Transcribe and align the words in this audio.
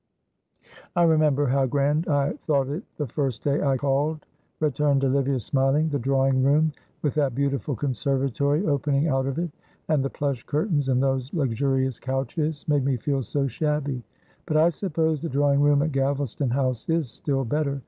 "I 0.95 1.03
remember 1.03 1.45
how 1.45 1.67
grand 1.67 2.07
I 2.07 2.33
thought 2.47 2.69
it 2.69 2.83
the 2.97 3.05
first 3.05 3.43
day 3.43 3.61
I 3.61 3.77
called," 3.77 4.25
returned 4.59 5.05
Olivia, 5.05 5.39
smiling. 5.39 5.89
"The 5.89 5.99
drawing 5.99 6.41
room 6.43 6.71
with 7.03 7.13
that 7.13 7.35
beautiful 7.35 7.75
conservatory 7.75 8.65
opening 8.65 9.09
out 9.09 9.27
of 9.27 9.37
it, 9.37 9.51
and 9.89 10.03
the 10.03 10.09
plush 10.09 10.41
curtains, 10.41 10.89
and 10.89 11.03
those 11.03 11.31
luxurious 11.35 11.99
couches 11.99 12.67
made 12.67 12.83
me 12.83 12.97
feel 12.97 13.21
so 13.21 13.45
shabby. 13.45 14.03
But 14.47 14.57
I 14.57 14.69
suppose 14.69 15.21
the 15.21 15.29
drawing 15.29 15.59
room 15.61 15.83
at 15.83 15.91
Galvaston 15.91 16.49
House 16.49 16.89
is 16.89 17.07
still 17.07 17.45
better. 17.45 17.79